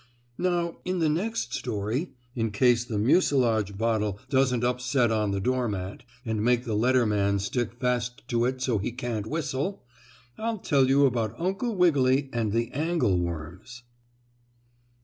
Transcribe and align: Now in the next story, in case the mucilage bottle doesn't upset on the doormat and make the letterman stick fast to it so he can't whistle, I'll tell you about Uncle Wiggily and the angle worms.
Now 0.39 0.77
in 0.83 0.97
the 0.97 1.09
next 1.09 1.53
story, 1.53 2.15
in 2.33 2.49
case 2.49 2.83
the 2.83 2.97
mucilage 2.97 3.77
bottle 3.77 4.19
doesn't 4.31 4.63
upset 4.63 5.11
on 5.11 5.29
the 5.29 5.39
doormat 5.39 6.01
and 6.25 6.43
make 6.43 6.65
the 6.65 6.75
letterman 6.75 7.37
stick 7.39 7.73
fast 7.73 8.27
to 8.29 8.45
it 8.45 8.63
so 8.63 8.79
he 8.79 8.91
can't 8.91 9.27
whistle, 9.27 9.83
I'll 10.39 10.57
tell 10.57 10.89
you 10.89 11.05
about 11.05 11.39
Uncle 11.39 11.75
Wiggily 11.75 12.31
and 12.33 12.51
the 12.51 12.71
angle 12.71 13.19
worms. 13.19 13.83